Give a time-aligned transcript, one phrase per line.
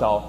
[0.00, 0.22] 早。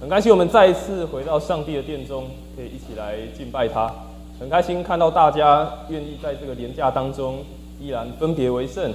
[0.00, 3.90] 很开心我们再一次回到上帝的殿中，可以一起来敬拜他。
[4.38, 7.38] 很开心看到大家愿意在这个年假当中，
[7.80, 8.92] 依然分别为圣，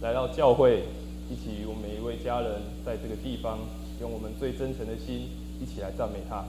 [0.00, 0.84] 来到教会，
[1.28, 2.50] 一起与我们每一位家人
[2.86, 3.58] 在这个地方，
[4.00, 5.28] 用我们最真诚的心，
[5.60, 6.44] 一起来赞美他。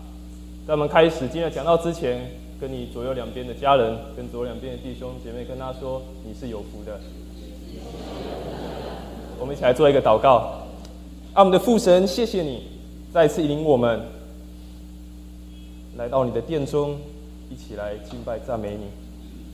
[0.67, 2.29] 在我们开始今天讲道之前，
[2.61, 6.99] 跟你左右两边的家人，跟左右两边的弟兄姐妹，跟他说你是有福的。
[9.39, 10.64] 我们一起来做一个祷告。
[11.35, 12.61] 啊，我们的父神，谢谢你
[13.13, 13.99] 再次引领我们
[15.97, 16.95] 来到你的殿中，
[17.51, 18.85] 一起来敬拜赞美你。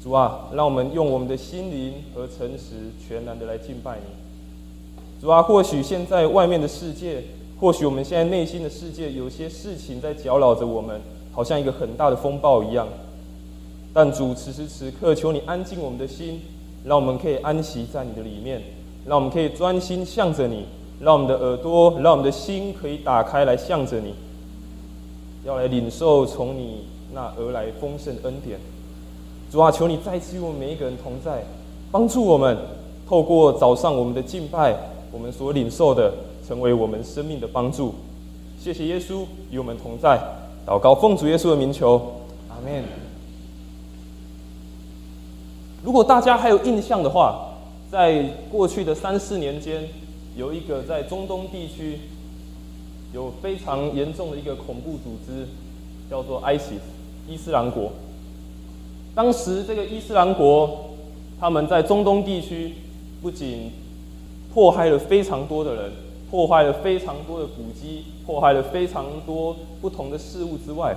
[0.04, 5.24] 主啊，让我们用我们的心灵和诚实，全然的来敬拜你。
[5.24, 7.24] 主啊，或许现在外面的世界，
[7.60, 11.02] 或许我们现在内心的世界，有些事情在搅扰着我们，
[11.32, 12.88] 好像一个很大的风暴一样。
[13.92, 16.42] 但主，此时此刻，求你安静我们的心，
[16.86, 18.62] 让我们可以安息在你的里面。
[19.04, 20.64] 让我们可以专心向着你，
[21.02, 24.14] 让我们的耳朵，让我们的心可以打开来向着你，
[25.44, 28.60] 要来领受从你那而来丰盛恩典。
[29.52, 31.44] 主啊，求你再次与我们每一个人同在，
[31.92, 32.58] 帮助我们
[33.10, 34.76] 透过早上我们的敬拜，
[35.12, 36.14] 我们所领受的
[36.48, 37.96] 成为我们生命的帮助。
[38.60, 40.20] 谢谢耶稣与我们同在，
[40.66, 42.00] 祷告奉主耶稣的名求，
[42.50, 42.84] 阿门。
[45.84, 47.48] 如果大家还有印象的话。
[47.92, 49.84] 在过去的三四年间，
[50.36, 52.00] 有一个在中东地区
[53.14, 55.48] 有非常严重的一个恐怖组织，
[56.10, 56.80] 叫做 ISIS
[57.30, 57.92] 伊斯兰国。
[59.14, 60.92] 当时这个伊斯兰国
[61.40, 62.74] 他们在中东地区
[63.22, 63.72] 不仅
[64.54, 65.92] 迫害了非常多的人，
[66.30, 70.96] 破坏了非常多的古迹，破坏了非常多不同的事物之外，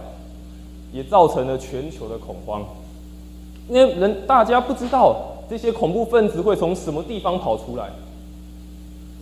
[0.93, 2.65] 也造成了全球的恐慌。
[3.69, 5.31] 因为人大家不知道。
[5.47, 7.91] 这些恐怖分子会从什么地方跑出来？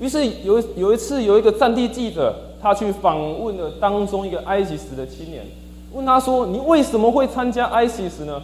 [0.03, 5.47] 于是有有一次，有一个战地记者，他去访问了当中一个 ISIS 的青年，
[5.92, 8.42] 问他说：“你为什么会参加 ISIS 呢？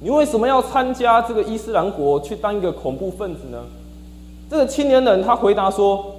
[0.00, 3.58] 你为什么要参加这个伊斯兰国去当一个恐怖分子呢？”
[4.48, 6.16] 这个青年人他回答说：“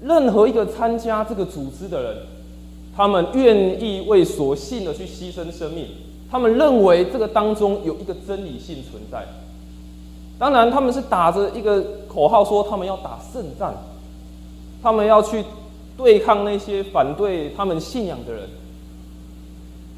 [0.00, 2.16] 任何一个参加这个组织的人，
[2.96, 5.86] 他们愿意为所信的去牺牲生命，
[6.30, 9.26] 他们认为这个当中有一个真理性存在。”
[10.38, 13.74] 当然，他们是打着一个口号，说他们要打胜仗，
[14.80, 15.44] 他们要去
[15.96, 18.48] 对抗那些反对他们信仰的人。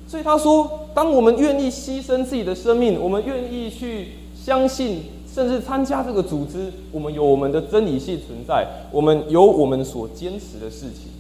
[0.09, 5.03] 所以他说：“当我们愿意牺牲自己的生命，我们愿意去相信，
[5.33, 11.11] 甚至参加这个组织，我们有我们的真理性存在，我们有我们所坚持的事情。”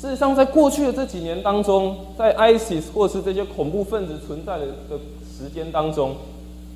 [0.00, 4.98] 事实上，在过去的这几年当中，在 ISIS 或是这些恐怖分子存在的的
[5.38, 6.16] 时间当中。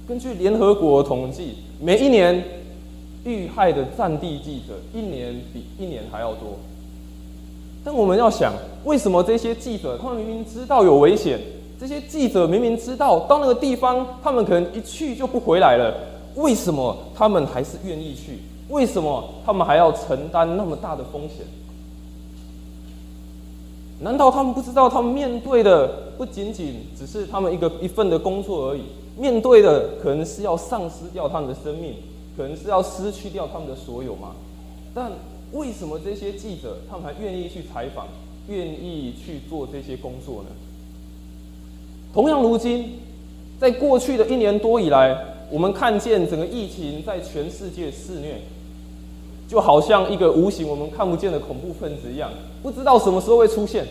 [0.08, 2.40] 根据联合国统计，每一年
[3.24, 6.60] 遇害的战地记者一年比一年还要多。
[7.84, 8.52] 但我们要想，
[8.84, 11.40] 为什么这些记者他们明明知道有危险，
[11.80, 15.92] 这些记者明明知道到那个地方他们可能一去就不回来了，
[16.36, 18.38] 为什么他们还是愿意去？
[18.68, 21.44] 为什么他们还要承担那么大的风险？
[24.00, 28.82] 难道他们不知道他们面对的不仅仅只是他们一个一份的工作而已？
[29.18, 31.94] 面对的可能是要丧失掉他们的生命，
[32.36, 34.34] 可能是要失去掉他们的所有吗？
[34.94, 35.10] 但
[35.52, 38.06] 为什么这些记者他们还愿意去采访，
[38.48, 40.50] 愿意去做这些工作呢？
[42.12, 42.98] 同样，如今
[43.58, 45.16] 在过去的一年多以来，
[45.50, 48.42] 我们看见整个疫情在全世界肆虐，
[49.48, 52.30] 就好像一个无形我们看不见的恐怖分子一样，
[52.62, 53.86] 不知道什么时候会出现，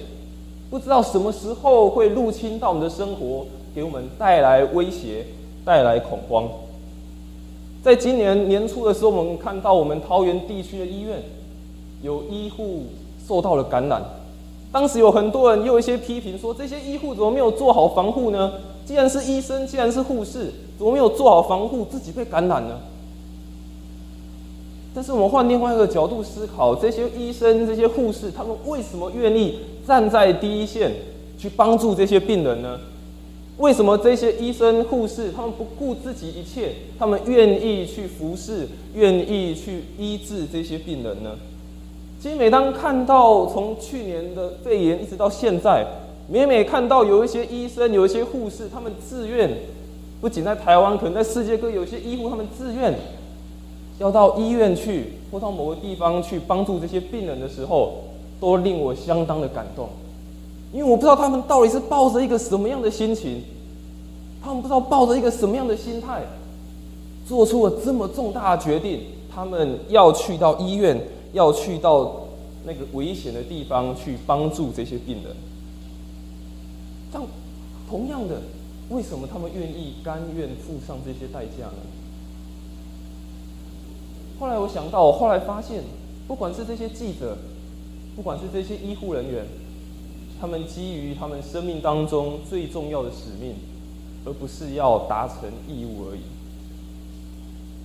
[0.70, 3.46] 不知道什么时候会入侵到我们的生活。
[3.76, 5.26] 给我们带来威胁，
[5.66, 6.48] 带来恐慌。
[7.84, 11.22] 在今年年初的时候，我们看到我们桃园地区的医院
[12.02, 12.84] 有医护
[13.28, 14.02] 受到了感染。
[14.72, 18.54] 当时有很多人又一些批评说，这些医护怎么没有做好防护呢？
[18.86, 22.80] 既然是医生，既然是护士，怎么没有做好防护，自己被感染呢？
[24.96, 30.90] 但是我们换另外一个角度思考，这些医生、这些护士，他们为什么愿意站在第一线
[31.38, 32.80] 去帮助这些病人呢？
[33.58, 41.32] 为什么这些医生护士他们不顾自己一切，他们愿意去服侍，愿意去医治这些病人呢？
[42.22, 45.86] 其实每当看到从去年的肺炎一直到现在，
[46.30, 49.50] 每每看到有一些医生、有一些护士，他们自愿，
[50.22, 52.94] 不仅在台湾，可能在世界各地有些医护他们自愿
[54.00, 58.04] 要到医院去，或到某个地方去帮助这些病人的时候，
[58.40, 59.88] 都令我相当的感动。
[60.74, 63.42] 因为我不知道他们到底是抱着一个什么样的心情，
[64.44, 66.24] 他们不知道抱着一个什么样的心态，
[67.26, 69.02] 做出了这么重大的决定。
[69.34, 70.98] 他们要去到医院，
[71.34, 72.28] 要去到
[72.66, 75.36] 那个危险的地方去帮助这些病人。
[77.12, 77.22] 但
[77.90, 78.42] 同样的，
[78.90, 81.95] 为什么他们愿意甘愿付上这些代价呢？
[84.40, 85.82] 后来我想到，我后来发现，
[86.28, 87.38] 不管是这些记者，
[88.16, 89.46] 不管是这些医护人员，
[90.42, 93.56] 他们基于他们生命当中最重要的使命，
[94.26, 96.20] 而不是要达成义务而已。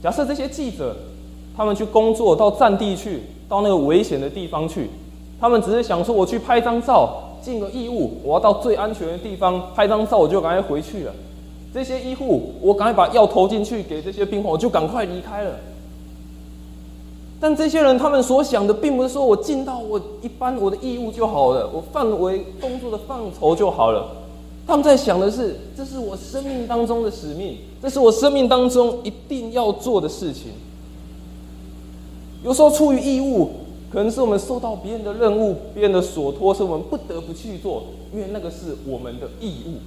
[0.03, 0.97] 假设这些记者，
[1.57, 4.91] 他们去工作到战地去，到那个危险的地方去，
[5.39, 11.13] 他们只是想说，我去拍张照，尽个义务，我要到最安全的地方拍张照，我就赶快回去了。
[11.73, 15.53] 这些医护，我赶快把药投进去给这些病患，我就赶快离开了。
[17.41, 24.11] 但这些人，他们所想的，并不是说我尽到我一般我的义务就好了，我范围工作的范畴就好了。
[24.67, 30.53] 他们在想的是，这是我生命当中的使命，这是我生命当中一定要做的事情。
[32.45, 33.51] 有时候出于义务，
[33.91, 39.79] 可能是我们受到别人的任务、别人的所托，是我们不得不去做，因为那个是我们的义务。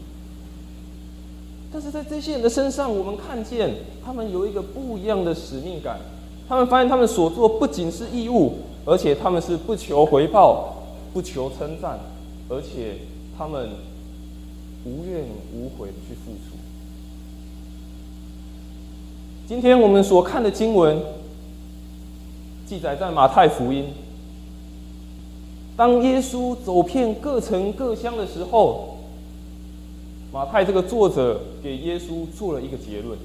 [1.71, 5.99] 但是在这些人的身上，我们看见他们有一个不一样的使命感。
[6.47, 8.53] 他们发现，他们所做不仅是义务，
[8.85, 10.75] 而且他们是不求回报、
[11.13, 11.99] 不求称赞，
[12.49, 12.97] 而且
[13.37, 13.69] 他们
[14.85, 15.23] 无怨
[15.53, 16.57] 无悔的去付出。
[19.47, 21.01] 今天我们所看的经文，
[22.65, 23.85] 记载在马太福音。
[25.75, 28.97] 当耶稣走遍各城各乡的时候，
[30.31, 33.17] 马太这个作者给耶稣做了一个结论。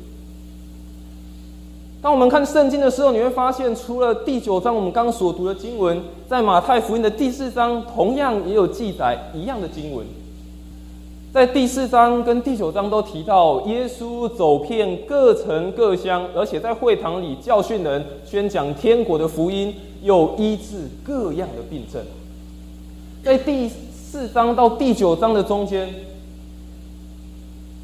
[2.01, 10.07] 当我们看圣经的时候，你会发现，除了第九章我们刚所读的经文，在马太福音的第四章同样也有记载一样的经文。
[11.33, 22.01] 在第四章跟第九章都提到，耶稣走遍各城各乡，而且在会堂里教训人，宣讲天国的福音，又医治各样的病症。
[23.25, 25.93] 在第四章到第九章的中间，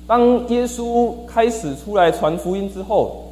[0.07, 3.24] 当耶稣开始出来传福音之后。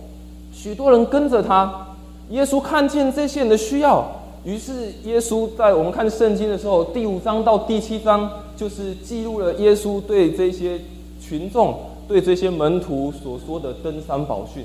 [0.52, 1.88] 许多人跟着他，
[2.30, 4.06] 耶稣看见这些人的需要，
[4.44, 10.78] 于是耶稣在我们看圣经的时候，第五章到第七章就是记录了耶稣对这些
[11.20, 11.74] 群众、
[12.06, 14.64] 对这些门徒所说的登山宝训，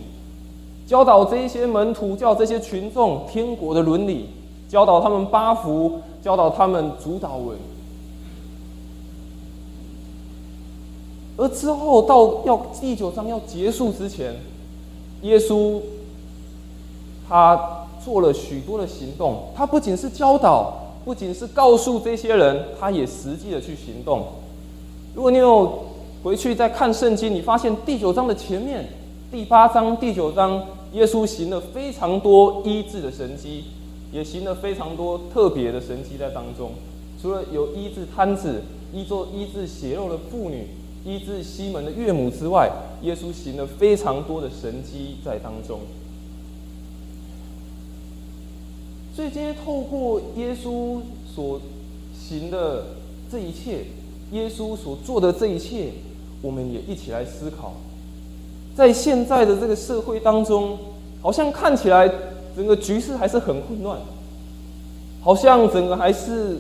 [0.85, 4.27] 教导这些门徒，教这些群众天国的伦理，
[4.69, 7.57] 教导他们八福，教导他们主导文。
[11.37, 14.35] 而之后到要第九章要结束之前。
[15.23, 15.81] 耶稣，
[17.27, 19.45] 他做了许多的行动。
[19.55, 24.27] 他不仅是教导，不仅是告诉这些人，他也实际的去行动。
[25.15, 25.85] 如果你有
[26.23, 28.87] 回去再看圣经，你发现第九章的前面，
[29.31, 33.63] 第八章、第九章，耶稣行了非常多医治的神迹，
[34.11, 36.71] 也行了非常多特别的神迹在当中。
[37.19, 38.61] 除了有医治瘫子、
[38.93, 40.67] 医做医治血肉的妇女。
[41.05, 42.69] 医治西门的岳母之外，
[43.01, 45.79] 耶稣行了非常多的神迹在当中。
[49.15, 50.99] 所以今天透过耶稣
[51.33, 51.59] 所
[52.13, 52.85] 行的
[53.31, 53.85] 这一切，
[54.31, 55.91] 耶稣所做的这一切，
[56.41, 57.73] 我们也一起来思考，
[58.75, 60.77] 在现在的这个社会当中，
[61.21, 62.07] 好像看起来
[62.55, 63.99] 整个局势还是很混乱，
[65.21, 66.59] 好像整个还是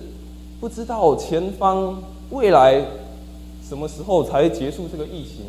[0.59, 2.83] 不知道前方未来。
[3.67, 5.45] 什么时候才结束这个疫情，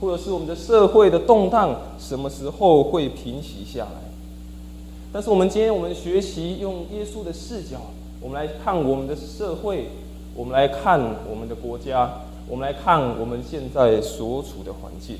[0.00, 4.12] 或者是我们的社会的动荡什么时候会平息下来？
[5.10, 7.80] 但是我们今天我们学习用耶稣的视角，
[8.20, 9.86] 我们来看我们的社会，
[10.34, 11.00] 我们来看
[11.30, 15.16] 我们的国家，我们来看我们现在所处的环境。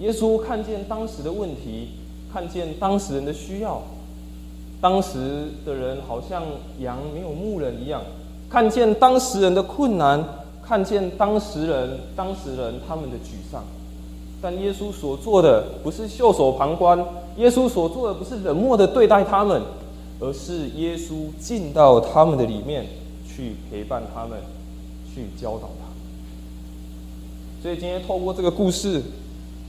[0.00, 1.90] 耶稣看见当时的问题，
[2.32, 3.82] 看见当时人的需要，
[4.80, 6.42] 当时的人好像
[6.80, 8.02] 羊没有牧人一样。
[8.54, 10.24] 看见当事人的困难，
[10.62, 13.64] 看见当事人、当事人他们的沮丧，
[14.40, 16.96] 但耶稣所做的不是袖手旁观，
[17.36, 19.60] 耶稣所做的不是冷漠的对待他们，
[20.20, 22.86] 而是耶稣进到他们的里面
[23.26, 24.38] 去陪伴他们，
[25.12, 25.96] 去教导他们。
[27.60, 29.02] 所以今天透过这个故事，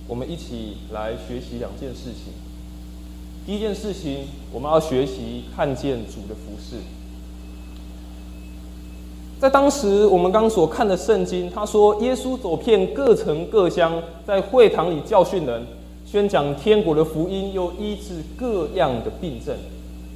[0.07, 2.31] 我们一起来学习两件事情。
[3.47, 6.77] 第一件事情，我们要学习看见主的服饰。
[9.39, 15.61] 在当时，我们刚所看的圣经，他说耶稣走遍各城各乡，在会堂里教训人，
[16.05, 19.55] 宣讲天国的福音，又医治各样的病症。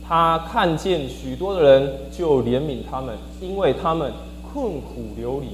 [0.07, 4.11] 他看见许多的人，就怜悯他们，因为他们
[4.51, 5.47] 困苦流离，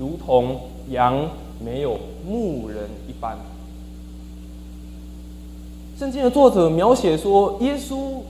[0.00, 0.58] 如同
[0.90, 1.28] 羊
[1.64, 3.36] 没有牧人一般。
[5.96, 8.22] 圣经的作者描写说，耶稣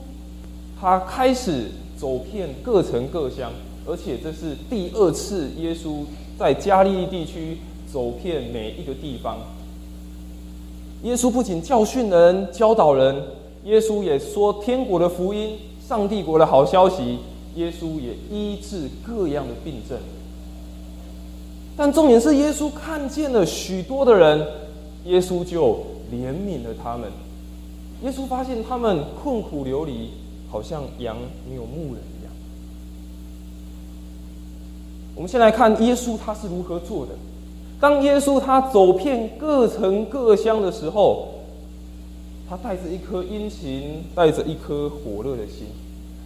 [0.79, 3.51] 他开始走遍各城各乡，
[3.87, 6.05] 而且这是第二次耶稣
[6.39, 7.59] 在加利利地区
[7.93, 9.39] 走遍每一个地方。
[11.03, 13.23] 耶稣不仅教训人、教导人，
[13.65, 17.19] 耶稣也说天国的福音、上帝国的好消息。
[17.57, 19.99] 耶稣也医治各样的病症。
[21.77, 24.47] 但重点是，耶稣看见了许多的人，
[25.05, 27.11] 耶稣就怜悯了他们。
[28.05, 30.11] 耶稣发现他们困苦流离，
[30.51, 31.17] 好像羊
[31.49, 32.33] 没有牧人一样。
[35.15, 37.13] 我们先来看耶稣他是如何做的。
[37.81, 41.29] 当耶稣他走遍各城各乡的时候，
[42.49, 45.67] 他带着一颗殷勤，带着一颗火热的心。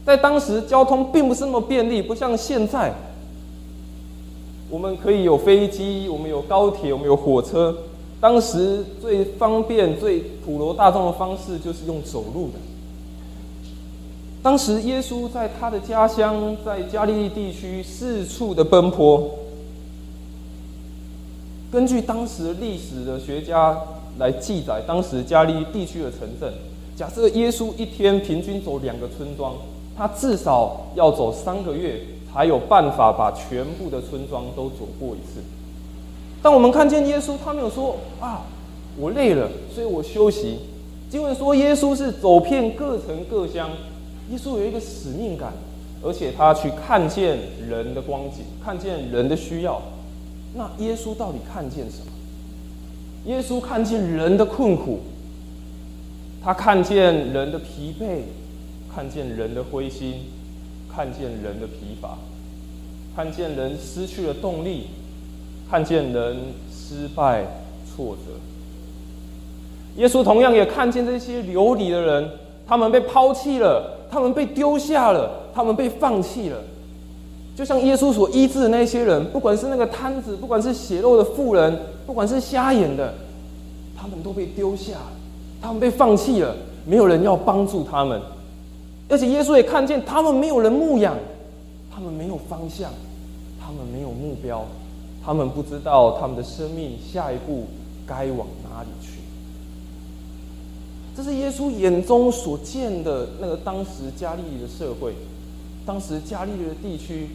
[0.04, 2.92] 在当时，交通并不是那么便利，不像现在，
[4.70, 7.76] 我们可以有飞机，我们有高铁，我们有火车。
[8.20, 12.58] 当时最方便、最普罗大众的方式就是用走路的。
[14.46, 19.28] 当时耶稣在他的家乡，在加利利地区四处的奔波。
[21.68, 23.76] 根据当时历史的学家
[24.20, 26.54] 来记载，当时加利地区的城镇，
[26.94, 29.52] 假设耶稣一天平均走两个村庄，
[29.96, 32.00] 他至少要走三个月，
[32.32, 35.42] 才有办法把全部的村庄都走过一次。
[36.40, 38.42] 当我们看见耶稣，他没有说啊，
[38.96, 40.58] 我累了，所以我休息。
[41.10, 43.70] 经文说，耶稣是走遍各城各乡，
[44.30, 45.52] 耶稣有一个使命感，
[46.02, 49.80] 而且他去看见人的光景，看见人的需要。
[50.54, 52.12] 那耶稣到底看见什么？
[53.26, 55.00] 耶稣看见人的困苦，
[56.42, 58.20] 他看见人的疲惫，
[58.94, 60.14] 看见人的灰心，
[60.88, 62.18] 看见人的疲乏，
[63.14, 64.86] 看见人失去了动力，
[65.68, 66.36] 看见人
[66.72, 67.44] 失败
[67.84, 68.32] 挫折。
[69.96, 72.30] 耶稣同样也看见这些流离的人，
[72.66, 76.56] 他们被抛弃了，他们被丢下了，他们被放弃了。
[77.54, 83.12] 就像耶稣所医治的那些人，不管是那个瘫子，不管是血肉的妇人，不管是瞎眼的，
[83.94, 84.94] 他们都被丢下，
[85.60, 86.56] 他们被放弃了，
[86.86, 88.18] 没有人要帮助他们。
[89.10, 91.14] 而且耶稣也看见他们没有人牧养，
[91.94, 92.90] 他们没有方向，
[93.60, 94.64] 他们没有目标，
[95.22, 97.66] 他们不知道他们的生命下一步
[98.06, 99.15] 该往哪里去。
[101.16, 105.14] 这是耶稣眼中所见的那个当时加利利的社会，
[105.86, 107.28] 当时加利利的地区。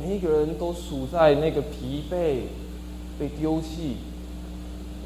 [0.00, 2.44] 每一个人都处在那个疲惫、
[3.18, 3.96] 被丢弃、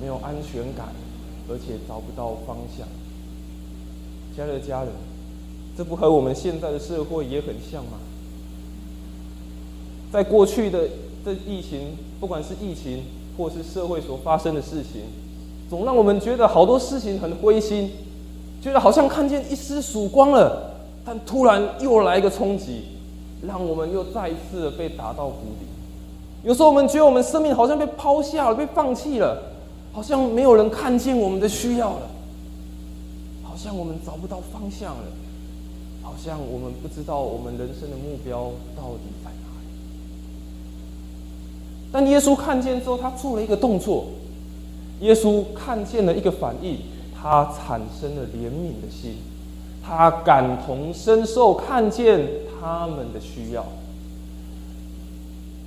[0.01, 0.95] 没有安全感，
[1.49, 2.87] 而且找不到方向。
[4.33, 4.93] 亲爱的家人，
[5.77, 7.99] 这不和我们现在的社会也很像吗？
[10.13, 10.89] 在过去的
[11.25, 13.03] 这疫情，不管是疫情
[13.37, 15.03] 或是社会所发生的事情，
[15.69, 17.91] 总让我们觉得好多事情很灰心，
[18.63, 22.85] 觉得好像看见一丝曙光了，但突然又来一个冲击。
[23.47, 25.67] 让我们又再一次的被打到谷底。
[26.43, 29.43] 有时候我们觉得我们生命好像被抛下了，被放弃了，
[29.93, 32.09] 好像没有人看见我们的需要了，
[33.45, 35.05] 好像我们找不到方向了，
[36.03, 39.69] 好像我们不知道我们人生的目标到底在哪里。
[41.93, 44.07] 但耶稣看见之后，他做了一个动作。
[45.01, 46.79] 耶稣看见了一个反应，
[47.15, 49.17] 他产生了怜悯的心。
[49.85, 52.27] 他感同身受，看见
[52.61, 53.65] 他们的需要。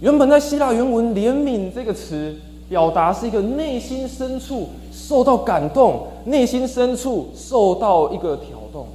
[0.02, 2.36] 原本在希腊原文“怜悯”这个词，
[2.68, 8.88] 表达是一个内心深处受到感动，内心深处受到一个挑动，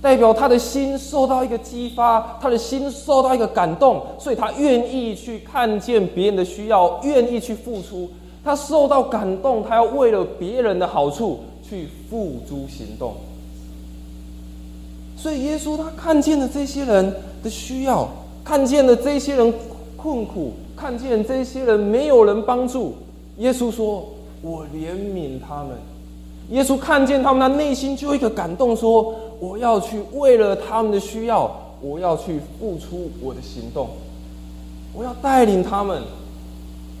[0.00, 8.10] 代表他的心受到一个激发，他的心受到一个感动，所以他愿意去看见别人的需要，愿意去付出。
[8.44, 13.14] 他受到感动，他要为了别人的好处去付诸行动。
[15.16, 18.06] 所以耶稣他看见了这些人的需要，
[18.44, 19.52] 看见了这些人
[19.96, 22.94] 困苦，看见这些人没有人帮助。
[23.38, 24.06] 耶稣说
[24.42, 25.76] ：“我怜悯他们。”
[26.50, 33.88] 耶稣看见他们，的内心就一个感动，说：“我要去为了他们的需要，我要去付出我的行动，
[34.92, 36.02] 我要带领他们，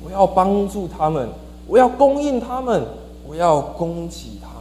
[0.04, 1.28] 我要帮助他们，
[1.66, 2.82] 我要供应他们，
[3.26, 4.54] 我要供给他们。”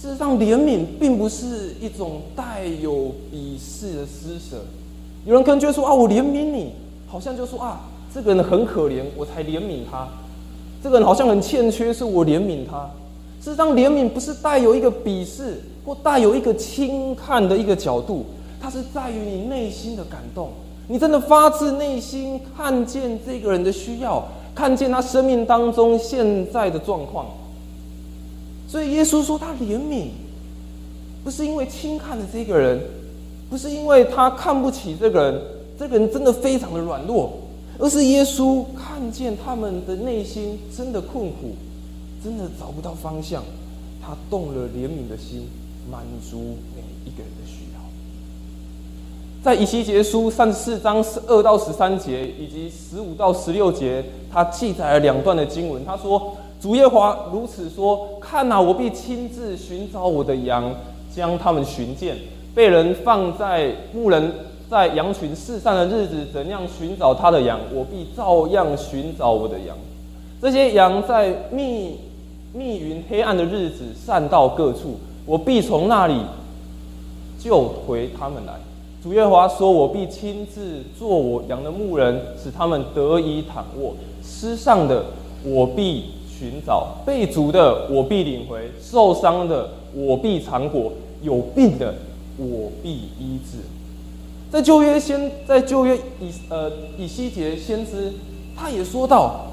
[0.00, 4.62] 事实上，怜悯并不是一种带有鄙视的施舍。
[5.24, 6.72] 有人可能觉得说：“啊，我怜悯你，
[7.06, 7.80] 好像就说啊，
[8.12, 10.06] 这个人很可怜，我才怜悯他。
[10.82, 12.90] 这个人好像很欠缺，是我怜悯他。”
[13.40, 18.26] 事实上，怜悯不是带有一个鄙视或带有一个轻看的一个角度，
[18.60, 20.50] 它是在于你内心的感动。
[20.86, 27.26] 你真的发自内心看见这个人的需要，看见他生命当中现在的状况。
[28.68, 30.08] 所以耶稣说他怜悯，
[31.22, 32.80] 不是因为轻看了这个人，
[33.48, 35.42] 不是因为他看不起这个人，
[35.78, 37.32] 这个人真的非常的软弱，
[37.78, 41.54] 而是耶稣看见他们的内心真的困苦，
[42.22, 43.42] 真的找不到方向，
[44.02, 45.46] 他动了怜悯的心，
[45.90, 46.56] 满足。
[49.44, 55.84] 在以西结书三十四章十二到十三节以及十五到十六节，他记载了两段的经文。
[55.84, 60.74] 他说：“主耶华如此说：看哪，我必亲自寻找我的羊，
[61.14, 62.16] 将他们寻见。
[62.54, 64.32] 被人放在牧人
[64.70, 69.76] 在羊群四散的日子，怎样寻找他的羊，我必照样寻找我的羊。
[70.40, 71.98] 这些羊在密
[72.54, 76.22] 密云黑暗的日子散到各处，我必从那里
[77.38, 78.54] 救回他们来。”
[79.04, 83.94] 主耶华说：“我必亲自做我羊的牧人，使他们得以躺卧。
[84.22, 85.04] 失上的，
[85.44, 91.94] 我必寻找；被逐的，我必领回；受伤的，我必尝果；有病的，
[92.38, 93.58] 我必医治。”
[94.50, 98.10] 在旧约先，在旧约以呃以西结先知，
[98.56, 99.48] 他也说到，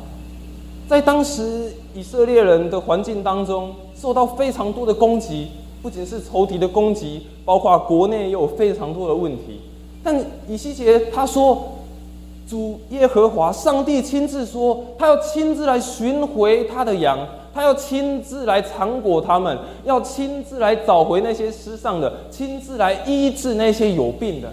[0.88, 5.50] 在当时以色列人的环境当中，受到非常多的攻击。
[5.82, 9.62] 不仅是仇敌的攻击，包括国内也有非常多的问题。
[10.04, 11.74] 但以西结他说，
[12.48, 17.18] 主耶和华上帝亲自说，他要亲自来寻回他的羊，
[17.54, 24.52] 他要亲自来尝果他们，要亲自来找回那些失丧的，亲自来医治那些有病的。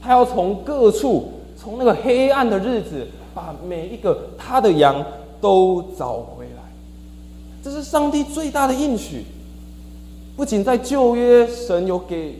[0.00, 5.04] 他要从各处，从那个黑暗的日子，把每一个他的羊
[5.40, 6.62] 都找回来。
[7.62, 9.24] 这是上帝最大的应许。
[10.38, 12.38] 不仅在旧约，神有给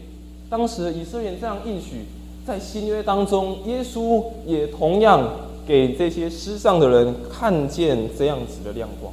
[0.48, 2.04] 当时以色列人这样应许，
[2.46, 5.28] 在新约当中，耶稣也同样
[5.66, 9.12] 给这些失丧的人看见这样子的亮光。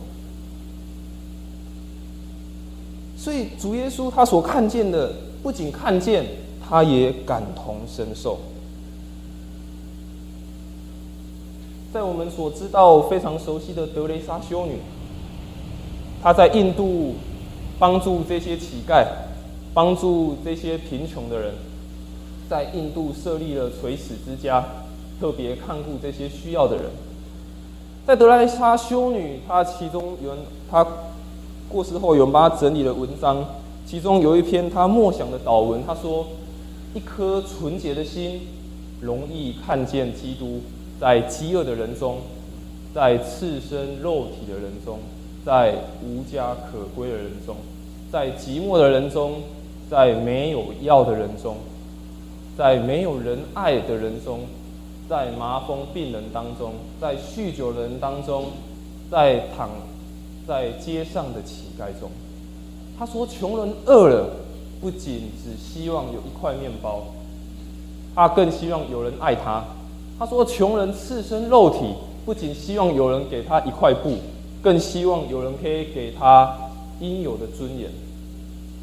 [3.17, 6.23] 所以主耶稣他所看见的，不仅看见，
[6.69, 8.37] 他也感同身受。
[11.91, 14.73] 在我们所知道非常熟悉的德雷莎修女，
[16.21, 17.15] 她在印度。
[17.77, 19.05] 帮助这些乞丐，
[19.73, 21.53] 帮助这些贫穷的人，
[22.49, 24.63] 在印度设立了垂死之家，
[25.19, 26.85] 特别看顾这些需要的人。
[28.07, 30.35] 在德莱莎修女，她其中有，
[30.69, 30.85] 她
[31.67, 33.43] 过世后有人帮她整理了文章，
[33.85, 36.27] 其中有一篇她默想的祷文，她说
[36.93, 38.41] ：“一颗纯洁的心，
[39.01, 40.61] 容易看见基督
[40.99, 42.19] 在饥饿的人中，
[42.93, 44.99] 在赤身肉体的人中。”
[45.45, 47.55] 在无家可归的人中，
[48.11, 49.43] 在寂寞的人中，
[49.87, 51.57] 在没有药的人中，
[52.57, 54.39] 在没有人爱的人中，
[55.07, 58.45] 在麻风病人当中，在酗酒的人当中，
[59.11, 59.69] 在躺
[60.47, 62.09] 在街上的乞丐中，
[62.97, 64.29] 他说：穷人饿了，
[64.81, 67.03] 不仅只希望有一块面包，
[68.15, 69.63] 他更希望有人爱他。
[70.17, 71.93] 他说：穷人赤身肉体，
[72.25, 74.17] 不仅希望有人给他一块布。
[74.65, 76.57] 更希望有人可以给他
[76.99, 77.87] 应有的尊严。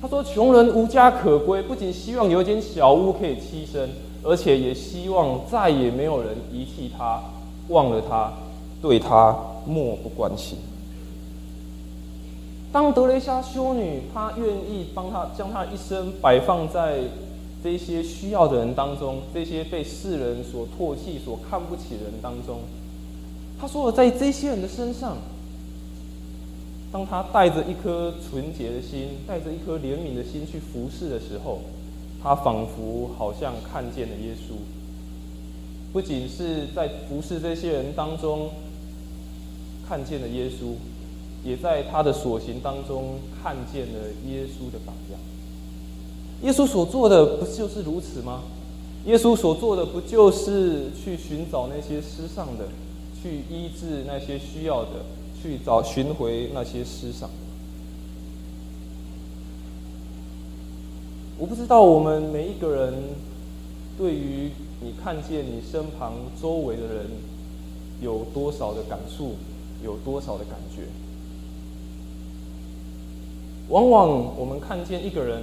[0.01, 3.91] 他说：“穷人无家可归，不仅希望有一间小屋可以栖身，
[4.23, 7.21] 而且也希望再也没有人遗弃他、
[7.67, 8.33] 忘了他、
[8.81, 10.57] 对他漠不关心。”
[12.71, 17.01] 当德雷莎修女，她愿意帮他将她一生摆放在
[17.63, 22.61] 这些需要的人当中，这些被世人所唾弃、所看不起的人当中，
[23.61, 25.17] 她说：“在这些人的身上。”
[26.93, 31.61] 当他带着一颗纯洁的心，带着一颗怜悯的心去服侍的时候，
[32.23, 34.55] 他仿佛好像看见了耶稣。
[35.91, 38.51] 不仅是在服侍这些人当中
[39.89, 40.75] 看见了耶稣，
[41.43, 45.19] 也在他的所行当中看见了耶稣的榜样。
[46.43, 48.43] 耶稣所做的不就是如此吗？
[49.07, 52.67] 耶稣所做的不就是去寻找那些失丧的，
[53.23, 55.05] 去医治那些需要的？
[55.43, 57.29] 去找寻回那些失丧。
[61.39, 62.95] 我不知道我们每一个人
[63.99, 64.51] 对于
[64.81, 67.07] 你看见你身旁周围的人
[68.01, 69.35] 有多少的感触，
[69.83, 70.83] 有多少的感觉。
[73.69, 75.43] 往往我们看见一个人，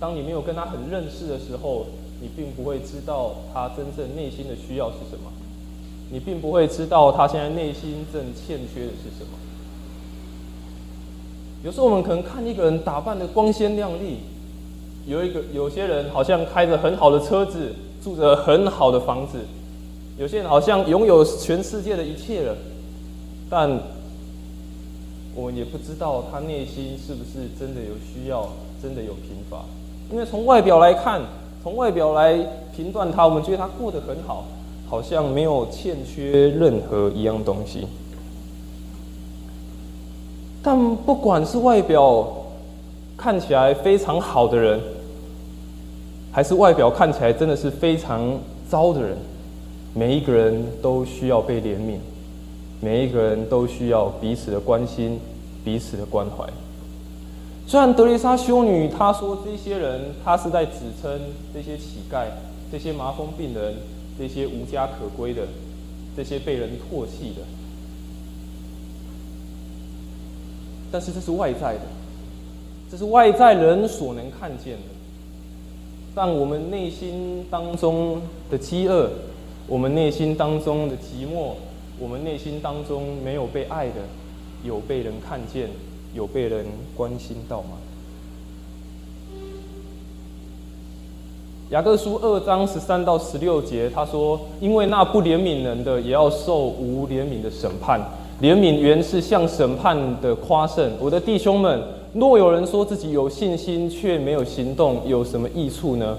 [0.00, 1.86] 当你没有跟他很认识的时候，
[2.20, 5.30] 你并不会知道他真正内心的需要是什么。
[6.10, 9.38] 你并不会知道他现在内心正欠缺的是什么。
[11.64, 14.18] 有时候我们可能看一个人打扮的光鲜亮丽，
[15.06, 19.38] 有一个有些人好像开着很好的车子，住着很好的房子，
[20.18, 22.56] 有些人好像拥有全世界的一切了，
[23.50, 23.68] 但
[25.34, 28.48] 我们也不知道他内心是不是真的有需要，
[28.80, 29.64] 真的有贫乏。
[30.10, 31.20] 因为从外表来看，
[31.62, 32.38] 从外表来
[32.74, 34.46] 评断他，我们觉得他过得很好，
[34.88, 37.86] 好像没有欠缺任何一样东西。
[40.62, 42.26] 但不管是外表
[43.16, 44.80] 看起来非常好的人，
[46.32, 49.16] 还是外表看起来真的是非常糟的人，
[49.94, 51.96] 每一个人都需要被怜悯，
[52.80, 55.18] 每一个人都需要彼此的关心、
[55.64, 56.44] 彼此的关怀。
[57.66, 61.10] 虽然德丽莎修女她说这些人，她是在指称
[61.52, 62.24] 这些乞丐、
[62.70, 63.74] 这些麻风病人、
[64.18, 65.46] 这些无家可归的、
[66.16, 67.42] 这些被人唾弃的。
[70.90, 71.82] 但是这是外在的，
[72.90, 74.82] 这是外在人所能看见的。
[76.14, 79.10] 但我们内心当中的饥饿，
[79.66, 81.52] 我们内心当中的寂寞，
[81.98, 83.96] 我们内心当中没有被爱的，
[84.64, 85.68] 有被人看见，
[86.14, 87.76] 有被人关心到吗？
[91.70, 98.00] 雅各书二章十三到十六节，他说：“因为那不怜悯人的，也要受无怜悯的审判。”
[98.40, 100.90] 怜悯原是向审判的夸胜。
[100.98, 101.78] 我的弟兄们，
[102.14, 106.16] 若有人说自己有信心却没有行动，有什么益处呢？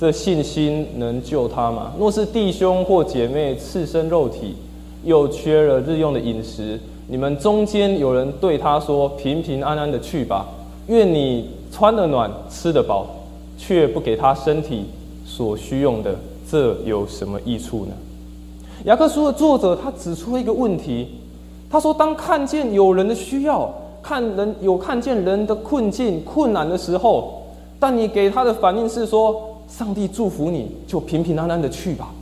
[0.00, 1.92] 这信心能救他吗？
[1.98, 4.56] 若是弟兄或姐妹赤身肉体，
[5.04, 10.48] 又缺了日用的饮食，你们中间有人对他说：“平平安安的去吧，
[10.86, 13.06] 愿你穿得暖，吃得饱，
[13.60, 14.86] 却不给他身体
[15.26, 16.18] 所需用的，
[16.50, 17.92] 这有什么益处呢？”
[18.86, 21.08] 雅各书的作者他指出了一个问题。
[21.70, 27.44] 他说：“当看见有人的需要，看人有看见人的困境、困难的时候，
[27.78, 32.12] 但你给他的反应是说：‘上帝祝福你，就平平安安的去吧。’”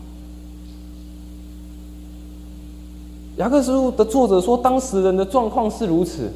[3.39, 6.31] 雅各书的作者说：“当时人的状况是如此，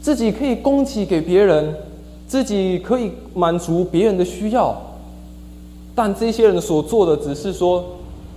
[0.00, 1.72] 自己可以供给给别人，
[2.30, 4.80] 自己可以满足别人的需要，
[5.96, 7.84] 但这些人所做的只是说。”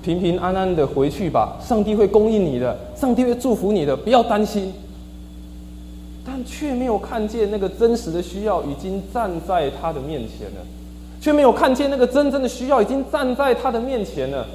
[0.04, 4.74] 平平安安的回去吧，上帝会供应你的，上帝会祝福你的，不要担心。
[6.26, 10.60] 但却没有看见那个真实的需要已经站在他的面前了，
[11.22, 14.46] 却没有看见那个真正的需要已经站在他的面前了，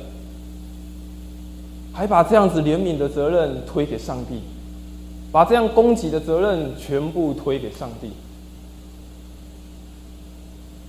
[1.95, 4.41] 还把这样子怜悯的责任推给上帝，
[5.33, 8.11] 把这样供给的责任全部推给上帝。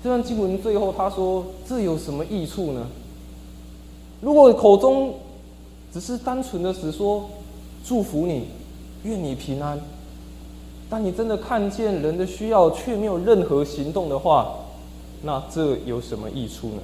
[0.01, 2.88] 这段经文最后他说：“这有什么益处呢？”
[4.21, 5.15] 如果口中
[5.93, 7.29] 只是单纯的只说
[7.85, 8.45] 祝福你，
[9.03, 9.79] 愿你平安，
[10.89, 14.55] 但你真的看见人的需要却没有任何行动的话，
[15.23, 16.81] 那这有什么益处呢？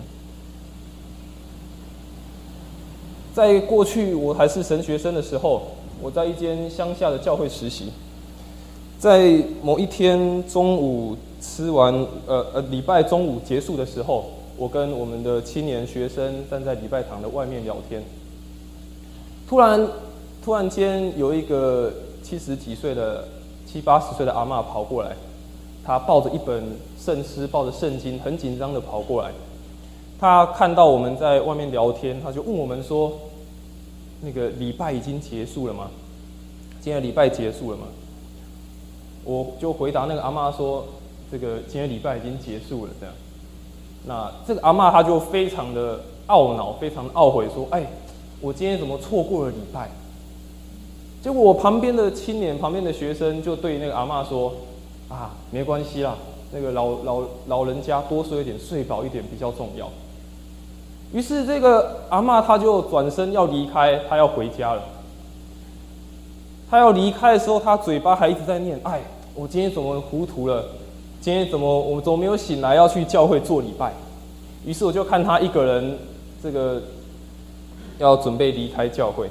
[3.34, 5.62] 在过去我还是神学生的时候，
[6.02, 7.92] 我在一间乡下的教会实习，
[8.98, 11.94] 在某一天中午吃完
[12.26, 14.26] 呃呃礼拜中午结束的时候。
[14.58, 18.02] 我跟我们的青年学生站在礼拜堂的外面聊天，
[19.50, 19.86] 突然，
[20.42, 21.92] 突然间有一个
[22.24, 23.28] 七十几岁的、
[23.66, 25.14] 七八十岁的阿嬷跑过来，
[25.84, 26.64] 她抱着一本
[26.98, 29.32] 圣诗，抱着圣经，很紧张的跑过来。
[30.18, 33.12] 她看到我们在外面聊天，她就问我们说
[34.24, 35.92] ：“那个礼拜已经结束了吗？
[36.80, 37.88] 今天礼拜结束了吗？”
[39.26, 40.86] 我就回答那个阿妈说
[41.38, 43.14] ：“这个今天礼拜已经结束了。”这样。
[44.08, 47.86] 那这个阿妈她就非常的懊恼，非常懊悔，说：“哎，
[48.40, 49.90] 我今天怎么错过了礼拜？”
[51.22, 54.54] 结果我旁边的青年、旁边的学生就对那个阿妈说
[55.10, 56.16] ：“啊，没关系啦，
[56.54, 59.90] 那个老老老人家多睡一点，睡饱一点比较重要。”
[61.12, 64.84] 于是这个阿妈她就转身要离开，她要回家了。
[66.70, 69.02] 她要离开的时候，她嘴巴还一直在念：“哎，
[69.34, 70.64] 我今天怎么糊涂了？”
[71.26, 73.92] 今天怎么我怎么没有醒来要去教会做礼拜？
[74.64, 75.98] 于是我就看他一个人，
[76.44, 76.80] 这个
[77.98, 79.28] 要准备离开教会，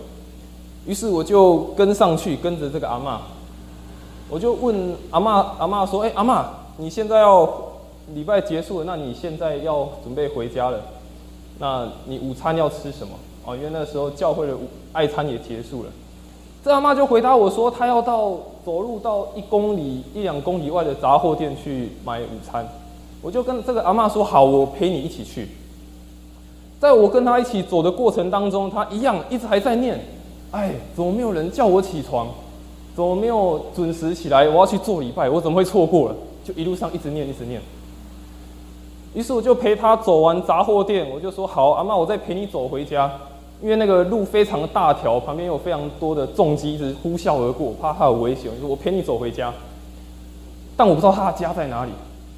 [0.87, 3.20] 于是我就跟上去，跟着这个阿妈，
[4.28, 7.48] 我就问阿妈，阿妈说：“哎，阿妈，你现在要
[8.12, 10.80] 礼拜结束了，那你现在要准备回家了，
[11.61, 13.14] 那你午餐要吃什么？
[13.44, 14.57] 哦，因为那时候教会的
[14.92, 15.90] 爱餐也结束了。”
[16.64, 22.66] 这阿妈就回答我说：“她要到走路到一公里、一两公里外的杂货店去买午餐。”
[23.22, 25.48] 我就跟这个阿妈说：“好，我陪你一起去。”
[26.81, 29.98] 在我跟她一起走的过程当中，她一样一直还在念
[30.53, 32.29] ：“哎，怎么没有人叫我起床？
[32.94, 34.46] 怎么没有准时起来？
[34.48, 37.61] 我要去做礼拜，我怎么会错过了？”就一路上一直念，一直念。
[39.14, 43.11] 于是我就陪她走完杂货店，我就说：“好，阿妈，我再陪你走回家。”
[43.64, 49.50] 因为那个路非常的大条，旁边有非常多的重机一直呼啸而过，怕他有危险，我说我陪你走回家。
[50.77, 51.90] 但我不知道他的家在哪里，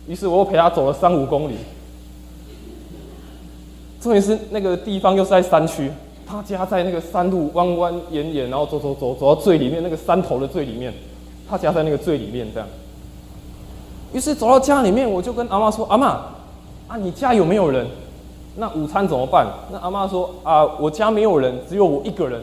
[0.07, 1.57] 于是我又陪他走了三五公里。
[4.01, 5.91] 重点是那个地方又是在山区，
[6.25, 10.95] 他家在那个山路弯弯延延，然后走走走走到最里面那个山头的最里面，
[11.51, 12.69] 他家在那个最里面这样。
[14.12, 16.07] 于是走到家里面，我就跟阿妈说：“阿妈，
[16.87, 17.85] 啊，你家有没有人？
[18.57, 22.42] 那午餐怎么办？”那阿妈说：“啊，我家没有人，只有我一个人。”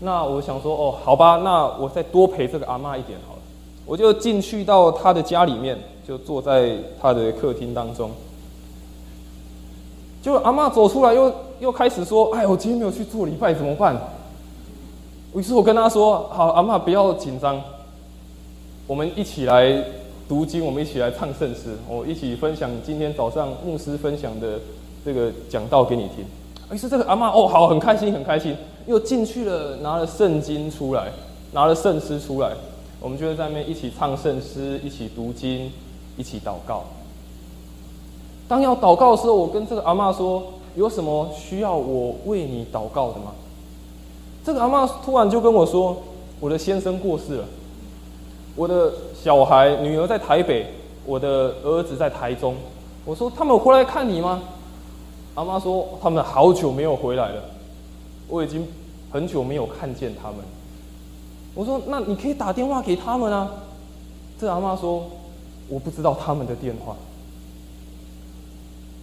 [0.00, 3.40] 那我想说：“哦，好吧，那我再多陪这个阿妈一点好了。”
[3.86, 8.10] 我就进去到他的家里面，就坐在他的客厅当中。
[10.22, 13.96] 就阿妈走出来，又又开始说：“哎，我今天没有去做礼拜，怎么办？”
[15.34, 17.60] 于是我跟他说：“好，阿妈不要紧张，
[18.86, 19.82] 我们一起来。”
[20.28, 24.58] 读经，我们一起来唱圣诗，我一起分享今天早上牧师分享的
[25.06, 26.26] 这个讲道给你听。
[26.72, 28.56] 于是这个阿妈哦，好，很开心，很开心，
[28.88, 31.12] 又进去了，拿了圣经出来，
[31.52, 32.50] 拿了圣诗出来，
[32.98, 35.70] 我们就在那边一起唱圣诗，一起读经，
[36.16, 36.82] 一起祷告。
[38.48, 40.42] 当要祷告的时候，我跟这个阿妈说
[40.74, 43.30] ：“有什么需要我为你祷告的吗？”
[44.44, 45.96] 这个阿妈突然就跟我说
[46.40, 47.44] ：“我的先生过世了。”
[48.56, 48.92] 我的
[49.22, 50.66] 小孩女儿在台北，
[51.04, 52.56] 我的儿子在台中。
[53.04, 54.42] 我说他们回来看你吗？
[55.36, 57.42] 阿妈说他们好久没有回来了，
[58.26, 58.66] 我已经
[59.12, 60.38] 很久没有看见他们。
[61.54, 63.48] 我说那你可以打电话给他们啊。
[64.38, 65.08] 这阿妈说
[65.68, 66.96] 我不知道他们的电话。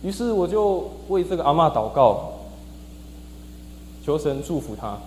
[0.03, 2.33] 于是我就为这个阿妈祷告，
[4.05, 4.97] 求神祝福她。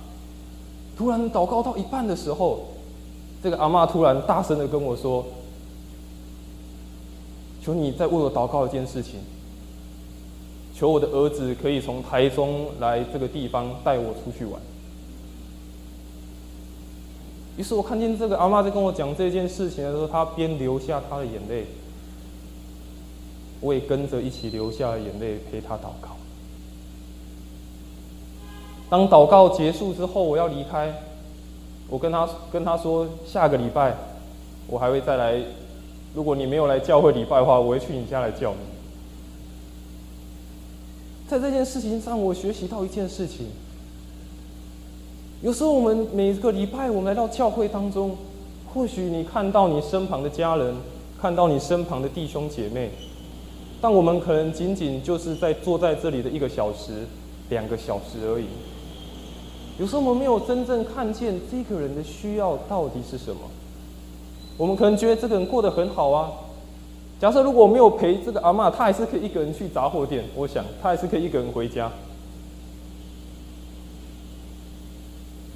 [0.96, 2.60] 突然祷告到一半的时候。
[3.42, 5.24] 这个阿妈突然大声的跟我说
[7.62, 9.20] ：“求你再为我祷告一件事情，
[10.78, 14.60] 求我的儿子可以从台中来这个地方带我出去玩。”
[17.56, 21.64] 于是我看见这个阿妈在跟我讲这件事情的时候，她边流下她的眼泪，
[23.62, 26.10] 我也跟着一起流下眼泪陪她祷告。
[28.90, 30.94] 当祷告结束之后，我要离开。
[31.88, 33.96] 我跟他跟他说，下个礼拜
[34.66, 35.40] 我还会再来。
[36.14, 38.75] 如果你没有来教会礼拜的话，我会去你家来叫你。
[41.28, 43.46] 在这件事情上，我学习到一件事情：
[45.42, 48.16] 有时候我们每个礼拜我们来到教会当中，
[48.72, 50.76] 或许你看到你身旁的家人，
[51.20, 52.90] 看到你身旁的弟兄姐妹，
[53.80, 57.04] 但我们可能仅仅就是在坐在这里的一个小时、
[57.50, 58.46] 两个小时而已。
[59.80, 63.40] 有时候我们没有真正看见这个人的需要到底是什么，
[64.56, 66.30] 我们可能觉得这个人过得很好啊。
[67.20, 71.90] 假设如果我没有陪这个阿妈，他还是可以一个人去杂货店，我想他还是可以一个人回家。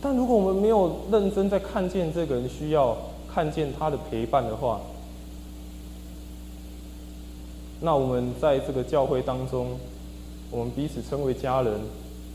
[0.00, 2.96] 但如果我们没有认真在看见这个人需要，
[3.32, 4.80] 看见他的陪伴的话，
[7.80, 9.78] 那我们在这个教会当中，
[10.50, 11.80] 我们彼此称为家人，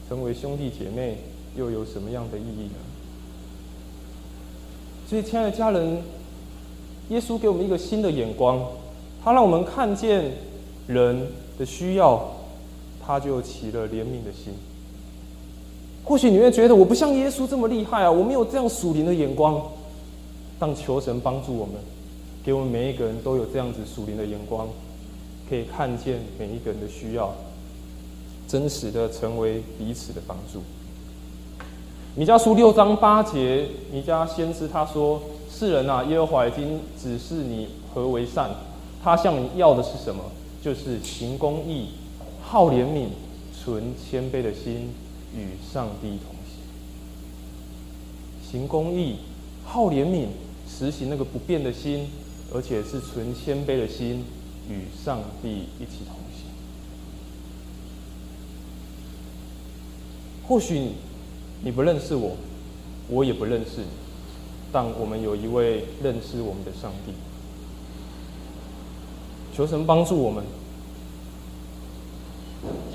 [0.08, 1.18] 成为兄弟姐妹。
[1.58, 2.76] 又有什么样的意义呢？
[5.08, 6.04] 所以，亲爱的家人，
[7.08, 8.60] 耶稣给我们一个新的眼光，
[9.26, 10.32] 他让我们看见
[10.86, 12.24] 人的需要，
[13.04, 14.54] 他就起了怜悯的心。
[16.04, 19.60] 或许你会觉得我不像耶稣这么厉害啊，我没有这样属灵的眼光。
[20.60, 21.76] 但求神帮助我们，
[22.44, 24.68] 给我们每一个人都有这样子属灵的眼光，
[25.50, 27.34] 可以看见每一个人的需要，
[28.48, 30.62] 真实的成为彼此的帮助。
[32.16, 35.20] 米迦书六章八节，米迦先知他说
[35.52, 38.52] ：“世人啊，耶和华已经指示你何为善，
[39.06, 40.24] 他向你要的是什么？
[40.64, 41.90] 就是行公义、
[42.42, 43.10] 好怜悯、
[43.54, 44.90] 存谦卑的心，
[45.38, 46.58] 与上帝同行。
[48.52, 49.18] 行公义、
[49.64, 50.30] 好怜悯，
[50.68, 52.08] 实行那个不变的心，
[52.52, 54.26] 而且是存谦卑的心，
[54.68, 56.48] 与上帝一起同行。
[60.48, 60.94] 或许。”
[61.64, 62.36] 你不认识我，
[63.08, 63.88] 我也不认识你，
[64.72, 67.14] 但我们有一位认识我们的上帝。
[69.56, 70.44] 求神帮助我们，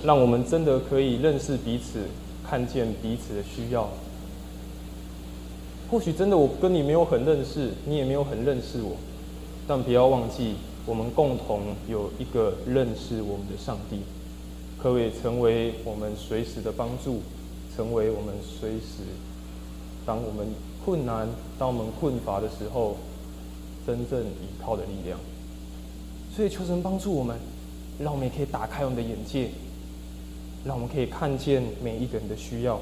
[0.05, 2.01] 让我们真的可以认识彼此，
[2.47, 3.89] 看见彼此的需要。
[5.91, 8.97] 或许真的我跟你没有很认识，你也没有很认识我，
[9.67, 14.01] 但不要忘记，我们共同有一个认识我们的上帝，
[14.79, 17.21] 可以成为我们随时的帮助。
[17.77, 19.07] 成为我们随时，
[20.05, 20.49] 当我们
[20.85, 22.97] 困难、当我们困乏的时候，
[23.87, 25.19] 真正依靠的力量。
[26.41, 27.37] 所以求神帮助我们，
[27.99, 29.51] 让我们也可以打开我们的眼界，
[30.65, 32.81] 让我们可以看见每一个人的需要，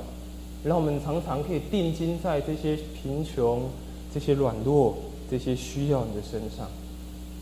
[0.62, 3.68] 让我们常常可以定睛在这些贫穷、
[4.14, 4.96] 这些软弱、
[5.28, 6.68] 这些需要你的身上，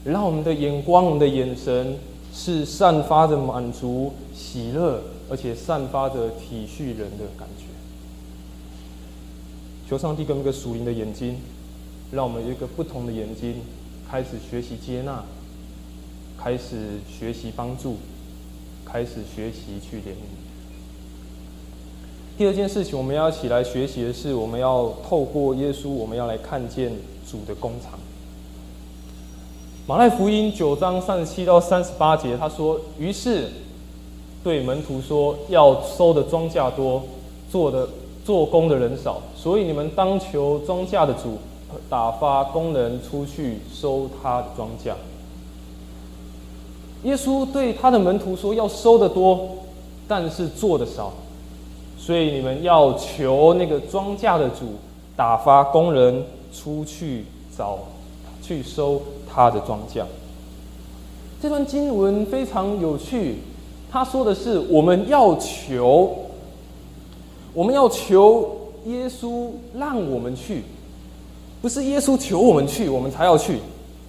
[0.07, 1.99] 让我们的眼光、我们的眼神
[2.33, 7.67] 是散发着满足、喜乐，而且散发着体恤人的感觉。
[9.87, 11.37] 求上帝给我们一个属灵的眼睛，
[12.11, 13.57] 让我们有一个不同的眼睛，
[14.11, 15.23] 开始学习接纳，
[16.37, 17.97] 开始学习帮助，
[18.85, 20.27] 开始学习去怜悯。
[22.39, 26.93] 第二件事情，我们要起来学习的是，我们要透过耶稣，我们要来看见
[27.31, 27.99] 主的工厂。
[29.87, 33.49] 马太福音九章三十七到三十八节，他说：“于是
[34.45, 37.03] 对门徒说，要收的庄稼多，
[37.51, 37.89] 做的。”
[38.27, 41.39] 做工的人少，所以你们当求庄稼的主
[41.89, 44.93] 打发工人出去收他的庄稼。
[47.07, 49.49] 耶稣对他的门徒说：“要收的多，
[50.09, 51.13] 但是做的少，
[51.97, 54.75] 所以你们要求那个庄稼的主
[55.15, 57.25] 打发工人出去
[57.57, 57.79] 找，
[58.43, 59.01] 去收
[59.33, 60.03] 他的庄稼。”
[61.41, 63.37] 这段经文非常有趣，
[63.89, 66.13] 他说的是我们要求。
[67.55, 68.51] 我们要求
[68.85, 70.63] 耶稣让我们去，
[71.63, 73.61] 不是耶稣求我们去，我们才要去。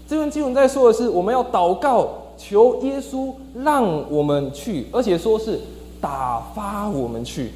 [0.10, 5.60] 这段经文在说的是，我们要祷告，求耶稣让我们去，而且说是
[6.00, 7.52] 打发我们去。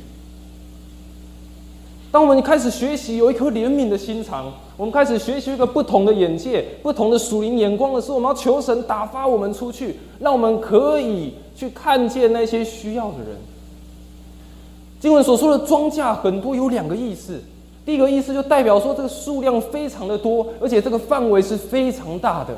[2.12, 13.38] 当我们开始学习有一颗怜悯的心肠，我们开始学习一个不同的眼界、不同的属灵眼光的时候，我们要求神打发我们出去，让我们可以去看见那些需要的人。
[15.00, 17.39] 经文所说的庄稼很多，有两个意思。
[17.86, 22.56] 第一个意思就代表说这个数量非常的多，而且这个范围是非常大的。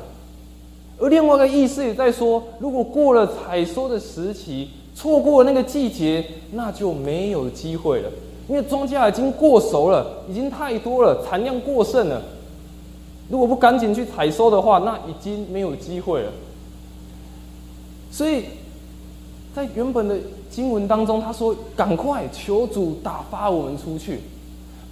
[0.98, 8.10] 而另外一个意思也在说，如果过了采收的时期，错过了那个季节，那就没有机会了，
[8.48, 12.22] 因为庄稼已经过熟了，已经太多了，产量过剩了。
[13.28, 16.30] 如果不赶紧去采收的话，那已经没有机会了。
[18.10, 18.44] 所以
[19.54, 20.18] 在原本的。
[20.50, 24.20] 经文当中，他说：“赶快求主打发我们出去。”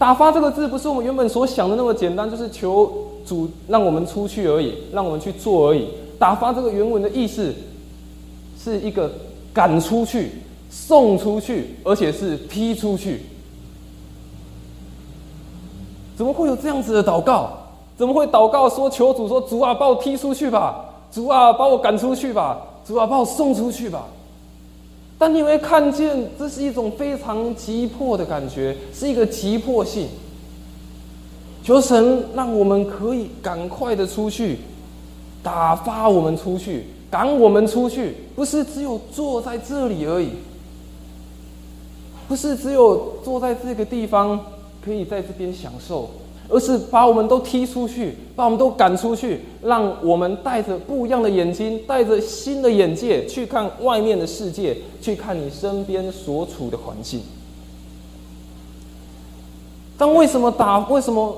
[0.03, 2.93] 打发这个字不是我们原本所想的那么简单，就是求
[3.25, 5.87] 主让我们出去而已，让我们去做而已。
[6.19, 7.55] 打发这个原文的意思
[8.59, 9.09] 是一个
[9.55, 10.33] 赶出去、
[10.69, 13.27] 送出去，而且是踢出去。
[16.17, 17.51] 怎么会有这样子的祷告？
[17.97, 20.85] 怎么会祷告说求主说主啊，把我踢出去吧！
[21.12, 22.61] 主啊，把我赶出去吧！
[22.85, 24.07] 主啊，把我送出去吧！
[25.22, 30.08] 但你会看见，这是一种非常急迫的感觉，是一个急迫性。
[31.62, 34.58] 求神让我们可以赶快的出去，
[35.40, 40.30] 打发我们出去，赶我们出去，不是只有坐在这里而已，
[42.26, 44.40] 不是只有坐在这个地方
[44.85, 46.11] 可以在这边享受。
[46.53, 57.23] 而是把我们都踢出去，把我们都赶出去，让我们带着不一样的眼睛，带着新的眼界去看外面的世界，去看你身边所处的环境。
[59.97, 60.81] 但为什么打？
[60.88, 61.35] 为什么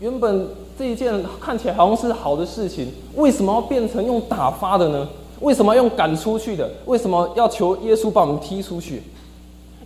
[0.00, 0.48] 原本
[0.78, 5.06] 这一件看起来好像是好的事情，为什么要变成用打发的呢？
[5.40, 6.70] 为什么要用赶出去的？
[6.86, 9.02] 为什么要求耶稣把我们踢出去？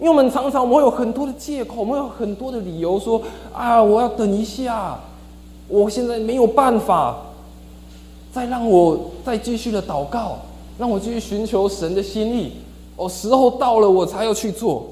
[0.01, 3.21] 因为我们常常，我们有很多的借口，我们有很多的理由说
[3.53, 4.97] ：“啊，我要等一下，
[5.67, 7.17] 我现在没有办法，
[8.33, 10.39] 再让我再继续的祷告，
[10.79, 12.53] 让我继续寻求神的心意。
[12.95, 14.87] 哦，时候到了，我才要去做。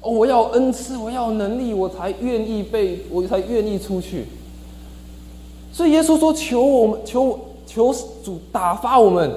[0.00, 4.24] 哦，我要恩赐，我要能力，我才愿意被，我才愿意出去。
[5.70, 9.30] 所以耶稣说：求我们，求求主打发我们，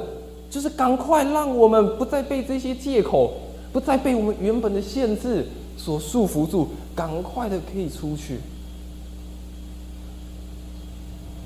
[0.50, 3.32] 就是赶快让我们不再被这些借口。”
[3.74, 8.40] 不再被我们原本的限制所束缚住，赶快的可以出去。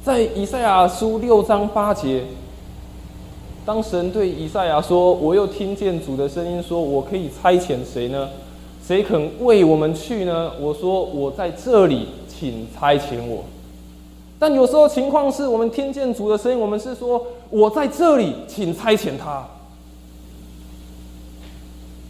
[0.04, 2.24] 在以赛亚书六章八节，
[3.66, 8.30] 当神对以赛亚说：“我又听见主的声音，说我可以差遣谁呢？
[8.86, 13.44] 谁肯为我们去呢？”我说：“我在这里，请差遣我。”
[14.40, 19.46] 但有时候情况是我们听见主的声音，我们是说：“我在这里，请差遣他。”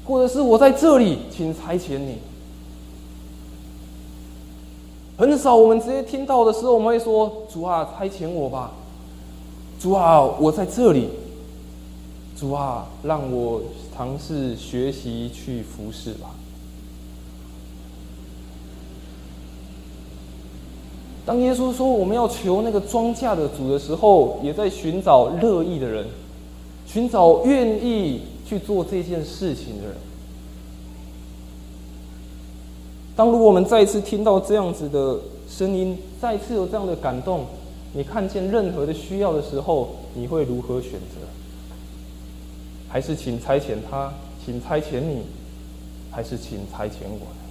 [0.07, 2.15] 或者是我在这里，请差遣你。
[5.17, 8.71] 很少我们直接听到的时候，我们会说：“主啊，差遣我吧。”
[9.81, 11.09] 主啊，我在这里。
[12.37, 13.61] 主啊，让我
[13.95, 16.29] 尝试学习去服侍吧。
[21.25, 26.05] 当耶稣说我们要求那个庄稼的主的时候，也在寻找乐意的人，
[26.85, 28.21] 寻找愿意。
[28.47, 29.95] 去做这件事情的人，
[33.15, 35.19] 当如果我们再一次听到这样子的
[35.49, 37.45] 声音，再一次有这样的感动，
[37.93, 41.27] 你看见任何的需要的时候，你会如何选择？
[42.87, 44.13] 还是请差遣他，
[44.45, 45.23] 请差遣你，
[46.09, 47.43] 还是请差遣我呢？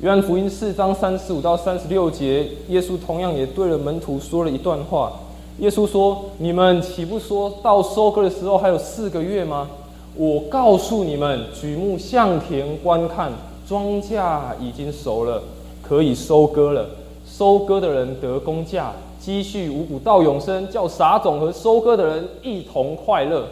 [0.00, 5.20] 约翰福音四章三十五到三十六节，耶稣同样也对了门徒说了一段话。
[5.58, 9.68] 耶稣说：“你们岂不说到收割的时候还有四个月吗？
[10.14, 13.32] 我告诉你们，举目向田观看，
[13.68, 15.42] 庄稼已经熟了，
[15.82, 16.86] 可以收割了。
[17.26, 23.44] 收割的人得工价，积蓄五谷到永生，叫撒种和收割的人一同快乐。”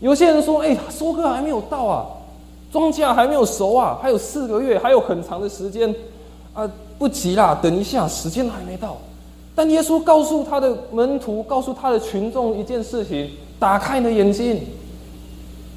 [0.00, 2.06] 有些人说：“哎，收割还没有到啊。”
[2.70, 5.94] 庄稼还没有熟啊，还有四个月，还有很长的时间，
[6.52, 8.98] 啊，不急啦，等一下，时间还没到。
[9.60, 14.58] 但耶稣告诉他的门徒，告诉他的群众一件事情：打开你的眼睛，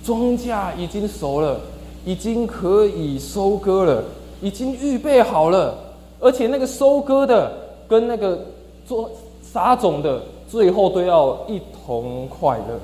[0.06, 1.60] 庄稼已经熟了，
[2.06, 4.02] 已经可以收割了，
[4.42, 5.78] 已经预备好了，
[6.22, 7.52] 而且那个收割的
[7.86, 8.46] 跟那个
[8.88, 9.12] 做
[9.42, 12.80] 撒种的，最后都要一同快乐，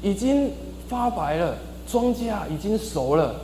[0.00, 0.48] 已经。
[0.88, 1.56] 发白了，
[1.90, 3.34] 庄稼已经熟了，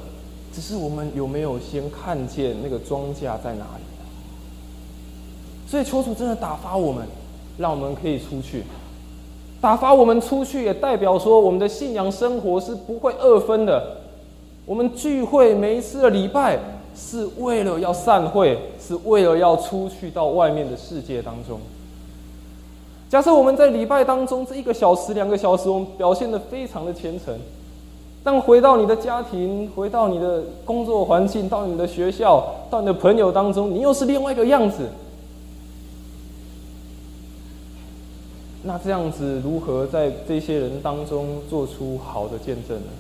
[0.52, 3.97] 只是我们有没有先看见那个庄稼在哪里？
[5.68, 7.06] 所以求主真的打发我们，
[7.58, 8.64] 让我们可以出去。
[9.60, 13.98] 打发我们出去，也代表说我们的信仰生活是不会二分的。
[14.64, 16.58] 我们聚会每一次的礼拜，
[16.96, 21.60] 是为了要散会，是为了要出去到外面的世界当中。
[23.10, 27.34] 假设我们在礼拜当中这一个小时、两个小时，我们表现的非常的虔诚，
[28.24, 34.88] 但回到你的家庭、回到你的工作环境、到你的学校、到你的朋友当中，你又是另外一个样子。
[38.68, 42.92] 那这样子如何在这些人当中做出好的见证呢？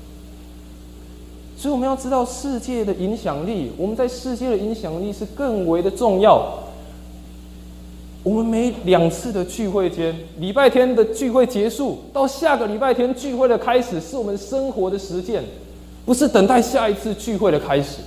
[1.58, 6.60] 所以我们要知道世界的影响力，我们在世界的影响力是更为的重要。
[8.22, 15.44] 我们每两次的聚会间，礼拜天的聚会结束到下个礼拜天聚会的开始，是我们生活的实践，
[16.06, 17.98] 不是等待下一次聚会的开始。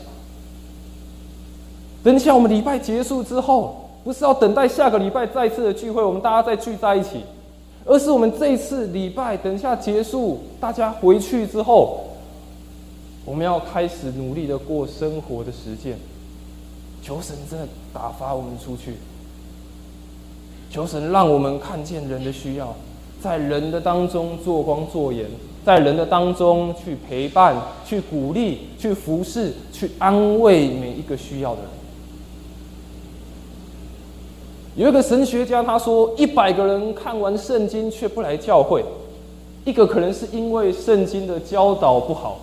[2.03, 7.22] 等一下，我们礼拜结束之后，不是要等待下个礼拜再次的聚会，我们大家再聚在一起，
[7.86, 12.01] 而是我们这一次礼拜等一下结束，大家回去之后，
[13.25, 15.97] 我们要开始努力的过生活的实践。
[17.01, 18.97] 求神真的打发我们出去。
[20.69, 22.75] 求神让我们看见人的需要，
[23.19, 25.25] 在人的当中做光做盐，
[25.65, 31.69] 在人的当中去陪伴、去鼓励、去服侍、去安慰每一个需要的人。
[34.76, 38.84] 有一个神学家他说：一百个人看完圣经却不来教会，
[39.65, 42.39] 一个可能是因为圣经的教导不好，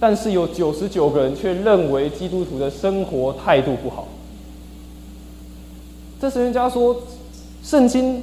[0.00, 4.06] 但是有九十九个人却认为基督徒的生活态度不好。
[6.20, 6.96] 这神学家说。
[7.62, 8.22] 圣经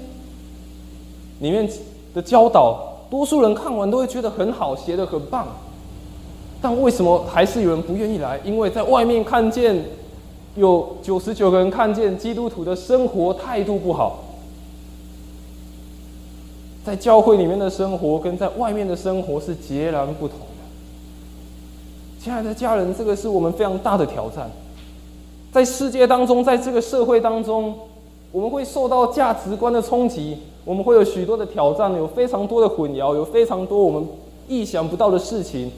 [1.40, 1.70] 里面
[2.14, 2.80] 的教导，
[3.10, 5.46] 多数人看完都会觉得很好，写的很棒。
[6.62, 8.40] 但为什么还是有人不愿意来？
[8.46, 9.84] 因为在外面看见
[10.56, 14.20] 有九十九个人看见基督徒的生活态度不好，
[16.86, 20.46] 在教会里面的生活跟在外面的生活是截然不同的。
[22.20, 24.50] 亲爱的家人，这个是我们非常大的挑战。
[25.52, 27.74] 在世界当中，在这个社会当中。
[28.32, 30.36] 我们会受到价值观的冲击，
[30.66, 34.04] 我们会有许多的挑战，有非常多的混淆，有非常多我们
[34.48, 35.72] 意想不到的事情。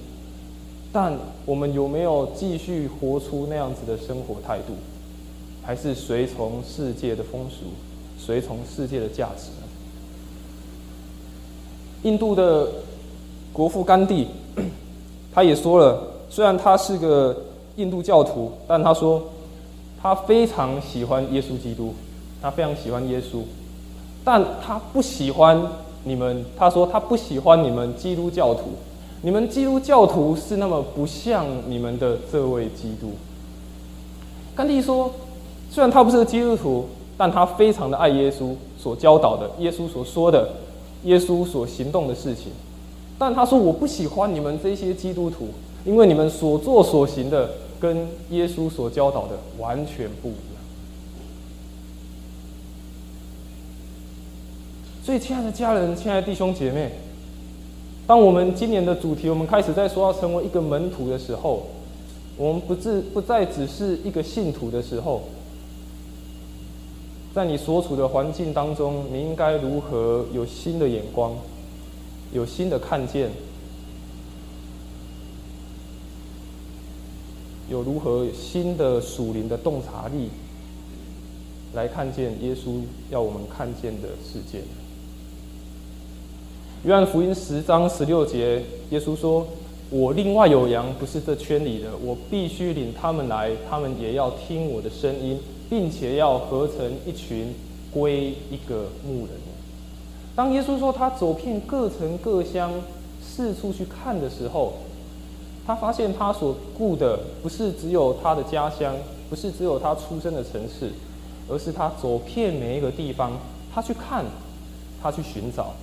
[0.96, 1.14] 但
[1.46, 4.72] 我们有没有继续活出那样子的生活态度，
[5.62, 7.66] 还是随从世界的风俗，
[8.18, 9.68] 随从世界的价值呢？
[12.04, 12.70] 印度的
[13.52, 14.28] 国父甘地，
[15.36, 17.36] 他也说了，虽然他是个
[17.76, 19.22] 印度教徒，但他说
[20.02, 21.94] 他非常喜欢耶稣基督。
[22.42, 23.42] 他非常喜欢耶稣，
[24.24, 25.60] 但他不喜欢
[26.04, 26.46] 你们。
[26.56, 28.76] 他说他不喜欢你们基督教徒，
[29.26, 33.14] 你们基督教徒是那么不像你们的这位基督。
[34.56, 35.12] 甘地说，
[35.72, 36.86] 虽然他不是基督徒，
[37.18, 40.48] 但他非常的爱耶稣所教导的，耶稣所说的，
[41.06, 42.52] 耶稣所行动的事情。
[43.18, 45.48] 但他说我不喜欢你们这些基督徒，
[45.86, 47.50] 因为你们所做所行的
[47.80, 50.62] 跟耶稣所教导的完全不一样。
[55.04, 56.92] 所以，亲爱的家人，亲爱的弟兄姐妹，
[58.08, 61.66] 当我们今年的主题，我们开始在说要成为一个门徒的时候，
[62.38, 65.24] 我们不自不再只是一个信徒的时候，
[67.34, 71.36] 在你所处的环境当中，你应该如何有新的眼光，
[72.32, 73.32] 有新的看见，
[77.72, 80.30] 有如何新的属灵的洞察力，
[81.74, 84.62] 来看见耶稣要我们看见的世界。
[86.86, 88.62] 约翰福音十章十六节，
[88.92, 89.48] 耶稣说
[89.90, 97.56] ：“我另外有羊，不是这圈里的，我必须领他们来，他们也要听我的声音，并且要合成一群，
[97.92, 99.30] 归一个牧人。”
[100.36, 102.72] 当耶稣说他走遍各城各乡，
[103.20, 104.74] 四处去看的时候，
[105.66, 108.96] 他发现他所顾的不是只有他的家乡，
[109.28, 110.92] 不是只有他出生的城市，
[111.50, 113.32] 而是他走遍每一个地方，
[113.74, 114.24] 他去看，
[115.02, 115.74] 他去寻找。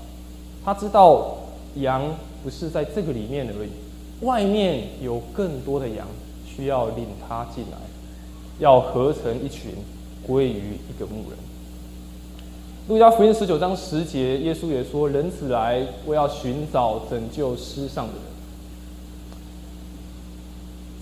[0.65, 1.37] 他知道
[1.77, 2.03] 羊
[2.43, 3.71] 不是在这个里面而已，
[4.25, 6.07] 外面有更多的羊
[6.47, 7.79] 需要领他进来，
[8.59, 9.73] 要合成一群，
[10.27, 11.39] 归于一个牧人。
[12.89, 18.23] 路加福音十九章十节，耶稣也说：“人子来，我要寻找拯救世上的人。”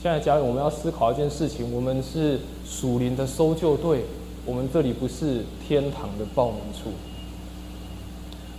[0.02, 4.04] 现在，家人，我们要思考一件事情：我们是属灵的搜救队，
[4.46, 6.90] 我们这里不是天堂的报名处。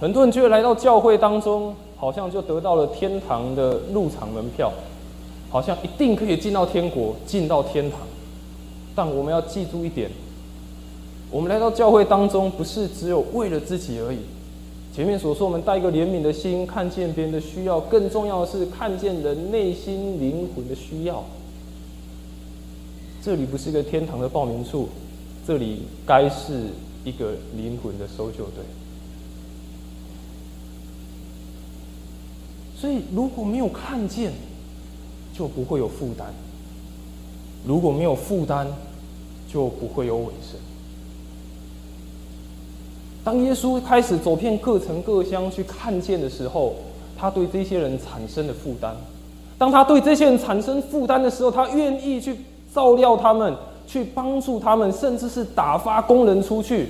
[0.02, 4.74] 很多人觉得来到教会当中，好像就得到了天堂的入场门票，
[5.52, 8.00] 好像一定可以进到天国，进到天堂。
[8.96, 10.10] 但我们要记住一点：
[11.30, 14.18] 我们来到教会当中，不是只有为了自己而已。
[14.92, 21.24] 前面所说，我们带一个怜悯的心，看见别人的需要，更重要的是看见人内心灵魂的需要。
[23.22, 24.90] 这里不是一个天堂的报名处，
[25.46, 26.70] 这里该是
[27.06, 28.66] 一个灵魂的搜救队。
[32.82, 34.32] 所以，如果没有看见，
[35.38, 36.30] 就不会有负担；
[37.64, 38.66] 如果没有负担，
[39.48, 40.60] 就不会有尾声。
[43.24, 46.74] 当耶稣开始走遍各城各乡去看见的时候，
[47.16, 48.96] 他对这些人产生了负担。
[49.60, 52.36] 当他对这些人产生负担的时候，他愿意去
[52.74, 53.56] 照料他们，
[53.86, 56.88] 去帮助他们，甚至是打发工人出去。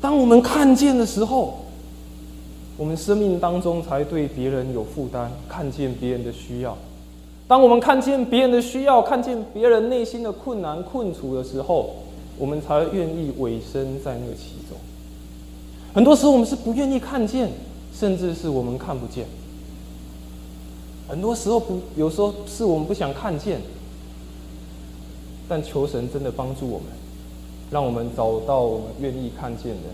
[0.00, 1.65] 当我们看见的时候，
[2.76, 6.76] 我们生命当中才对别人有负担，看见别人的需要。
[7.48, 11.94] 当我们看见别人的需要，看见别人内心的困难困处的时候，
[12.36, 14.76] 我们才愿意委身在那个其中。
[15.94, 17.50] 很多时候我们是不愿意看见，
[17.94, 19.24] 甚至是我们看不见。
[21.08, 23.60] 很多时候不，有时候是我们不想看见。
[25.48, 26.88] 但求神真的帮助我们，
[27.70, 29.88] 让我们找到我们愿意看见的，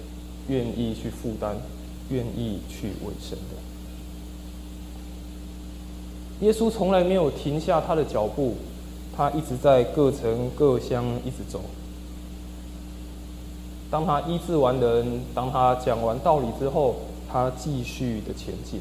[0.49, 1.55] 愿意去负担。
[2.11, 3.57] 愿意去为生的
[6.41, 8.57] 耶稣从来没有停下他的脚步，
[9.17, 11.61] 他一直在各城各乡一直走。
[13.89, 16.97] 当他医治完人，当他讲完道理之后，
[17.31, 18.81] 他继续的前进。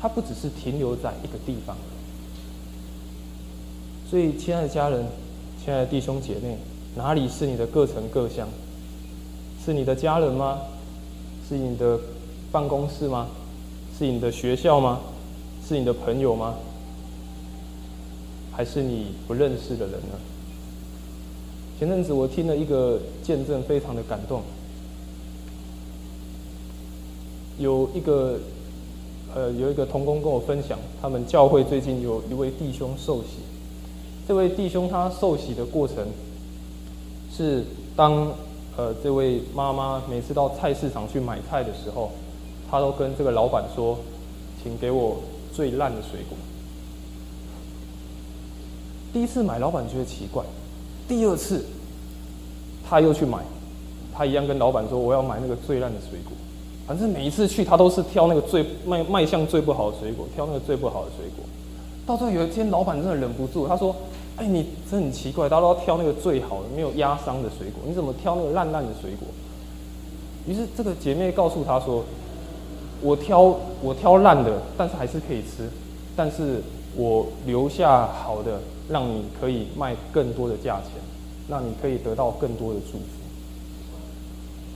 [0.00, 1.76] 他不只是停留在一个地方。
[4.08, 5.04] 所以，亲爱的家人，
[5.64, 6.56] 亲爱的弟兄姐妹，
[6.94, 8.46] 哪里是你的各城各乡？
[9.64, 10.58] 是你的家人吗？
[11.48, 11.98] 是你的？
[12.50, 13.28] 办公室吗？
[13.98, 15.00] 是你的学校吗？
[15.66, 16.54] 是你的朋友吗？
[18.52, 20.18] 还是你不认识的人呢？
[21.78, 24.42] 前阵子我听了一个见证，非常的感动。
[27.58, 28.38] 有一个
[29.34, 33.40] 呃，有一个童工跟我分享，他们教会最近有一位弟兄受洗。
[34.26, 36.06] 这位弟兄他受洗的过程
[37.30, 38.32] 是当
[38.76, 42.10] 呃这位妈妈每次到菜市场去买菜的时候。
[42.70, 43.98] 他都跟这个老板说
[44.62, 45.16] ：“请给我
[45.52, 46.36] 最烂的水果。”
[49.10, 50.44] 第一次买，老板觉得奇怪；
[51.08, 51.64] 第二次，
[52.86, 53.38] 他又去买，
[54.14, 56.32] 他一样跟老板说：“我要买那个最烂的水果。”
[56.86, 61.44] 反正每一次去，他都是挑那个最卖卖相最不好的水果，挑那个最不好的水果。
[62.06, 63.96] 到最后有一天，老板真的忍不住，他说
[64.36, 69.26] ：“哎，你真很奇怪，大家都要挑那个最好的、没有压伤的水果，你怎么挑那个烂烂的水果？”
[70.46, 72.04] 于是这个姐妹告诉他说。
[73.00, 75.68] 我挑我挑烂的，但是还是可以吃，
[76.16, 76.62] 但是
[76.96, 80.92] 我留下好的，让你可以卖更多的价钱，
[81.48, 83.04] 让你可以得到更多的祝福。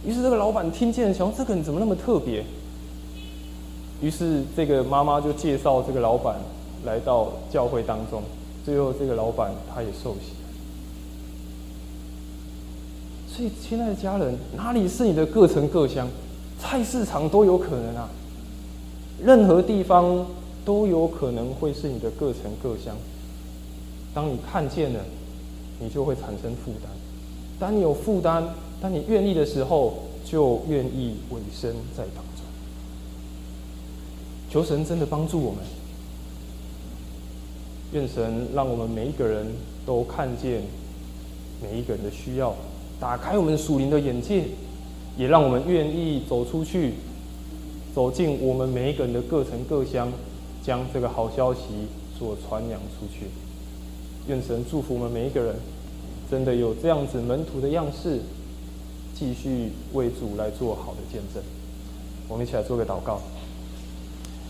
[0.04, 2.44] 于是这个老板听见，想这个人怎么那么特别？
[4.00, 6.36] 于是这个妈妈就介绍这个老板
[6.84, 8.22] 来到教会当中，
[8.64, 10.32] 最后这个老板他也受洗。
[13.34, 16.06] 所以，亲爱的家人，哪里是你的各城各乡？
[16.62, 18.08] 菜市场都有可能啊，
[19.20, 20.24] 任何地方
[20.64, 22.96] 都有可能会是你的各城各乡。
[24.14, 25.00] 当你看见了，
[25.80, 26.88] 你就会产生负担。
[27.58, 28.44] 当你有负担，
[28.80, 32.44] 当你愿意的时候，就愿意委身在当中。
[34.48, 35.60] 求神真的帮助我们。
[37.92, 39.46] 愿神让我们每一个人
[39.84, 40.62] 都看见
[41.60, 42.54] 每一个人的需要，
[43.00, 44.44] 打开我们属灵的眼界，
[45.16, 46.94] 也让我们愿意走出去，
[47.94, 50.10] 走进我们每一个人的各城各乡，
[50.64, 51.60] 将这个好消息
[52.18, 53.26] 所传扬出去。
[54.28, 55.54] 愿神祝福我们每一个人，
[56.30, 58.20] 真的有这样子门徒的样式，
[59.14, 61.42] 继续为主来做好的见证。
[62.28, 63.20] 我们一起来做个祷告。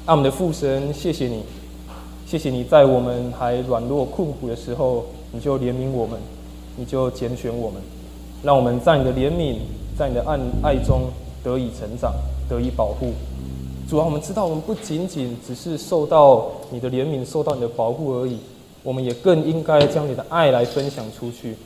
[0.04, 1.42] 爱我们的父神，谢谢你。
[2.24, 6.18] 谢谢你在我们还软弱困苦的时候，你就怜悯我们，
[6.76, 7.82] 你就拣选我们，
[8.42, 9.56] 让我们在你的怜悯、
[9.98, 11.02] 在你的爱爱中
[11.44, 12.12] 得以成长、
[12.48, 13.12] 得以保护。
[13.88, 18.38] 主啊，我们知道我们不仅仅只是受到你的怜悯、受到你的保护而已，
[18.82, 21.56] 我们也更应该将你的爱来分享出去。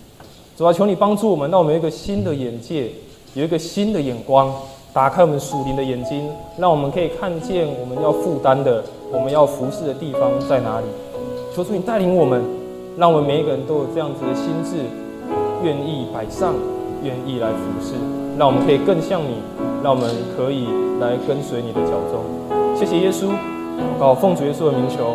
[0.56, 2.90] 主啊，求你帮助我们，让我们有一个新的眼界，
[3.34, 4.52] 有一个新的眼光。
[4.92, 10.86] 打开我们属灵的眼睛，让我们可以看见我们要负担的、我们要服侍的地方在哪里。
[11.54, 12.42] 求主你带领我们，
[12.96, 14.78] 让我们每一个人都有这样子的心智，
[15.62, 16.54] 愿意摆上，
[17.02, 17.94] 愿意来服侍，
[18.38, 19.38] 让我们可以更像你，
[19.82, 20.66] 让我们可以
[21.00, 22.24] 来跟随你的脚踪。
[22.76, 23.28] 谢谢耶稣，
[24.00, 25.14] 祷奉主耶稣的名求。